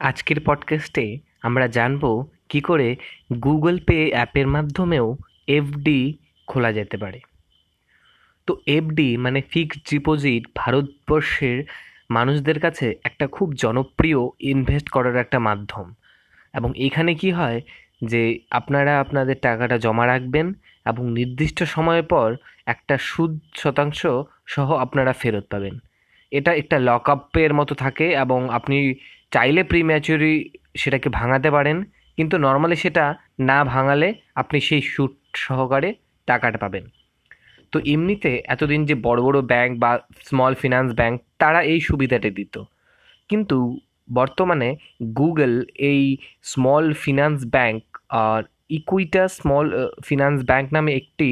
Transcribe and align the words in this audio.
আজকের 0.00 0.36
পডকাস্টে 0.44 1.18
আমরা 1.42 1.66
জানব 1.66 2.26
কী 2.48 2.60
করে 2.60 2.96
গুগল 3.44 3.78
পে 3.78 4.10
অ্যাপের 4.10 4.46
মাধ্যমেও 4.46 5.16
এফডি 5.46 6.18
খোলা 6.46 6.72
যেতে 6.72 6.96
পারে। 6.96 7.20
তো 8.46 8.56
এফডি 8.66 9.16
মানে 9.16 9.42
ফিক্সড 9.50 9.80
ডিপোজিট 9.90 10.44
ভারতবর্ষের 10.56 11.64
মানুষদের 12.10 12.60
কাছে 12.60 12.94
একটা 13.04 13.26
খুব 13.26 13.52
জনপ্রিয় 13.52 14.16
ইনভেস্ট 14.40 14.88
করার 14.88 15.16
একটা 15.16 15.38
মাধ্যম। 15.38 15.94
এবং 16.54 16.72
এখানে 16.76 17.14
কি 17.14 17.30
হয় 17.30 17.60
যে 18.04 18.38
আপনারা 18.50 19.00
আপনাদের 19.00 19.36
টাকাটা 19.42 19.78
জমা 19.78 20.06
রাখবেন 20.06 20.52
এবং 20.86 21.12
নির্দিষ্ট 21.12 21.62
সময়ের 21.62 22.02
পর 22.02 22.36
একটা 22.66 22.98
সুদ 22.98 23.38
শতাংশ 23.56 24.06
সহ 24.46 24.74
আপনারা 24.74 25.12
ফেরত 25.12 25.44
পাবেন। 25.50 25.78
এটা 26.30 26.54
একটা 26.54 26.78
লক 26.78 27.10
আপের 27.10 27.54
মতো 27.54 27.74
থাকে 27.74 28.12
এবং 28.12 28.50
আপনি 28.50 28.94
চাইলে 29.32 29.62
প্রি 29.70 29.80
ম্যাচুরি 29.90 30.34
সেটাকে 30.80 31.08
ভাঙাতে 31.18 31.48
পারেন, 31.56 31.76
কিন্তু 32.18 32.34
নর্মালি 32.46 32.76
সেটা 32.76 33.04
না 33.50 33.58
ভাঙালে 33.64 34.08
আপনি 34.34 34.58
সেই 34.68 34.82
সুদ 34.92 35.12
সহকারে 35.44 35.90
টাকাটা 36.28 36.58
পাবেন। 36.58 36.84
তো 37.72 37.76
এমনিতে 37.94 38.30
এতদিন 38.54 38.80
যে 38.88 38.94
বড় 39.06 39.20
বড় 39.26 39.38
ব্যাংক 39.52 39.70
বা 39.82 39.90
স্মল 40.28 40.52
ফিনান্স 40.62 40.88
ব্যাংক 40.98 41.16
তারা 41.38 41.60
এই 41.72 41.80
সুবিধাটা 41.80 42.30
দিত। 42.38 42.54
কিন্তু 43.30 43.56
বর্তমানে 44.08 44.68
গুগল 45.20 45.52
এই 45.90 46.02
স্মল 46.52 46.84
ফিনান্স 47.02 47.38
ব্যাংক 47.54 47.80
আর 48.24 48.40
ইকুইটা 48.78 49.24
স্মল 49.38 49.66
ফিনান্স 50.06 50.38
ব্যাংক 50.50 50.66
নামে 50.76 50.90
একটি 51.00 51.28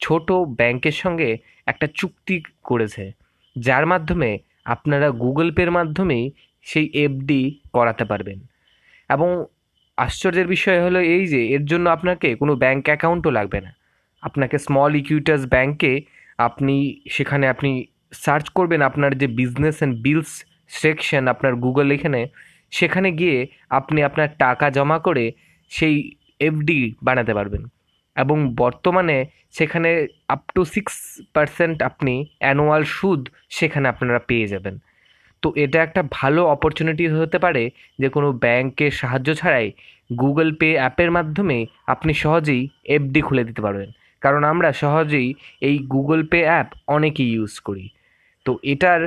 ছোট 0.00 0.28
ব্যাংকের 0.58 0.96
সঙ্গে 1.02 1.30
একটা 1.66 1.86
চুক্তি 2.00 2.36
করেছে। 2.64 3.04
যার 3.56 3.84
মাধ্যমে 3.92 4.30
আপনারা 4.64 5.08
গুগল 5.24 5.48
পের 5.56 5.70
মাধ্যমেই 5.70 6.24
সেই 6.64 6.90
এফডি 6.94 7.60
করাতে 7.72 8.04
পারবেন। 8.04 8.38
এবং 9.10 9.46
আশ্চর্যের 9.98 10.46
বিষয় 10.46 10.82
হলো 10.82 11.00
এই 11.00 11.26
যে, 11.26 11.46
এর 11.46 11.64
জন্য 11.64 11.90
আপনাকে 11.90 12.34
কোনো 12.34 12.56
ব্যাংক 12.56 12.84
অ্যাকাউন্টও 12.86 13.30
লাগবে 13.30 13.60
না। 13.60 13.74
আপনাকে 14.22 14.58
স্মল 14.58 14.96
ইকুইটাস 14.96 15.46
ব্যাংকে 15.46 16.02
আপনি, 16.38 17.00
সেখানে 17.10 17.48
আপনি 17.48 17.86
সার্চ 18.12 18.48
করবেন 18.48 18.82
আপনার 18.82 19.18
যে 19.18 19.26
বিজনেস 19.26 19.76
অ্যান্ড 19.76 19.94
বিলস 20.00 20.44
সেকশন 20.68 21.28
আপনার 21.28 21.54
গুগল 21.54 21.90
এখানে, 21.90 22.28
সেখানে 22.70 23.12
গিয়ে 23.12 23.46
আপনি 23.70 24.02
আপনার 24.02 24.28
টাকা 24.38 24.70
জমা 24.70 24.98
করে 24.98 25.32
সেই 25.68 26.10
এফডি 26.40 26.94
বানাতে 27.02 27.34
পারবেন। 27.34 27.64
এবং 28.16 28.54
বর্তমানে 28.54 29.26
সেখানে 29.50 30.06
আপ 30.28 30.42
টু 30.54 30.64
সিক্স 30.64 31.22
পার্সেন্ট 31.34 31.82
আপনি 31.82 32.26
অ্যানুয়াল 32.38 32.84
সুদ 32.84 33.28
সেখানে 33.48 33.88
আপনারা 33.88 34.18
পেয়ে 34.18 34.46
যাবেন। 34.46 34.78
তো 35.42 35.48
এটা 35.64 35.78
একটা 35.82 36.02
ভালো 36.18 36.40
অপরচুনিটি 36.54 37.04
হতে 37.20 37.38
পারে 37.44 37.62
যে 37.98 38.08
কোনো 38.14 38.28
ব্যাংকের 38.44 38.92
সাহায্য 39.00 39.28
ছাড়াই 39.40 39.68
গুগল 40.10 40.48
পে 40.60 40.68
অ্যাপের 40.80 41.10
মাধ্যমে 41.10 41.58
আপনি 41.86 42.12
সহজেই 42.22 42.62
এফডি 42.96 43.20
খুলে 43.20 43.42
দিতে 43.44 43.60
পারবেন। 43.62 43.90
কারণ 44.22 44.42
আমরা 44.44 44.68
সহজেই 44.82 45.28
এই 45.68 45.76
গুগল 45.94 46.20
পে 46.30 46.40
অ্যাপ 46.48 46.68
অনেকেই 46.96 47.30
ইউজ 47.36 47.54
করি। 47.58 47.86
তো 48.46 48.52
এটার 48.64 49.00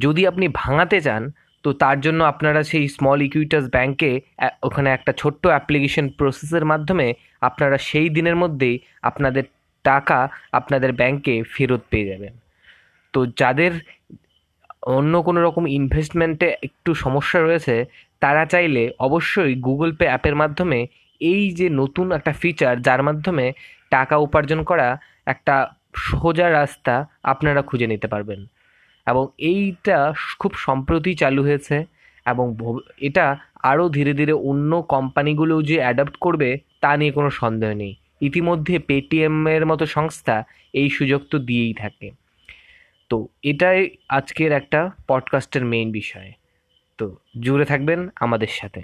যদি 0.00 0.22
আপনি 0.26 0.46
ভাঙাতে 0.60 0.98
চান, 1.00 1.22
তো 1.64 1.70
তার 1.82 1.96
জন্য 2.00 2.20
আপনারা 2.24 2.60
সেই 2.62 2.84
স্মল 2.96 3.18
ইকুইটাস 3.26 3.64
ব্যাংকে 3.74 4.10
ওখানে 4.62 4.88
একটা 4.90 5.12
ছোট্ট 5.20 5.42
অ্যাপ্লিকেশন 5.46 6.06
প্রসেসের 6.18 6.64
মাধ্যমে 6.64 7.06
আপনারা 7.48 7.76
সেই 7.88 8.08
দিনের 8.16 8.36
মধ্যেই 8.42 8.76
আপনাদের 9.02 9.44
টাকা 9.84 10.18
আপনাদের 10.52 10.90
ব্যাংকে 11.00 11.34
ফেরত 11.54 11.82
পেয়ে 11.90 12.08
যাবেন। 12.10 12.34
তো 13.14 13.20
যাদের 13.40 13.72
অন্য 14.96 15.14
কোনো 15.22 15.40
রকম 15.46 15.64
ইনভেস্টমেন্টে 15.78 16.48
একটু 16.66 16.90
সমস্যা 17.04 17.38
রয়েছে, 17.40 17.74
তারা 18.22 18.42
চাইলে 18.52 18.82
অবশ্যই 19.06 19.52
গুগল 19.66 19.90
পে 19.98 20.04
অ্যাপের 20.10 20.36
মাধ্যমে 20.42 20.78
এই 21.20 21.44
যে 21.58 21.66
নতুন 21.80 22.06
একটা 22.12 22.32
ফিচার 22.32 22.74
যার 22.86 23.00
মাধ্যমে 23.02 23.46
টাকা 23.90 24.14
উপার্জন 24.26 24.60
করা 24.70 24.88
একটা 25.26 25.54
সোজা 26.08 26.46
রাস্তা 26.50 26.94
আপনারা 27.32 27.60
খুঁজে 27.62 27.86
নিতে 27.92 28.08
পারবেন। 28.08 28.40
এবং 29.06 29.24
এইটা 29.52 29.98
খুব 30.40 30.52
সম্প্রতি 30.66 31.10
চালু 31.14 31.40
হয়েছে 31.42 31.76
এবং 32.26 32.46
এটা 33.08 33.26
আরও 33.70 33.84
ধীরে 33.96 34.12
ধীরে 34.20 34.34
অন্য 34.50 34.72
কোম্পানিগুলো 34.94 35.54
যে 35.62 35.76
অ্যাডাপ্ট 35.82 36.16
করবে 36.16 36.48
তা 36.82 36.90
নিয়ে 36.96 37.12
কোনো 37.12 37.30
সন্দেহ 37.40 37.70
নেই। 37.82 37.92
ইতিমধ্যে 38.20 38.74
পেটিএমের 38.88 39.62
মতো 39.66 39.84
সংস্থা 39.96 40.36
এই 40.74 40.88
সুযোগ 40.90 41.20
তো 41.30 41.36
দিয়েই 41.38 41.74
থাকে। 41.74 42.06
তো 43.08 43.28
এটাই 43.42 43.90
আজকের 44.08 44.52
একটা 44.52 44.90
পডকাস্টের 45.06 45.64
মেইন 45.64 45.92
বিষয়। 45.92 46.32
তো 46.98 47.16
জুড়ে 47.40 47.64
থাকবেন 47.64 48.08
আমাদের 48.16 48.46
সাথে। 48.50 48.82